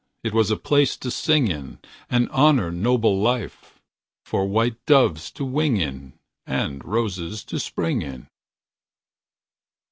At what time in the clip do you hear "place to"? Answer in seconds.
0.57-1.11